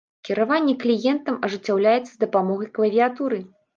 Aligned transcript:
Кіраванне 0.27 0.73
кліентам 0.83 1.37
ажыццяўляецца 1.49 2.09
з 2.13 2.17
дапамогай 2.25 2.67
клавіятуры. 2.79 3.39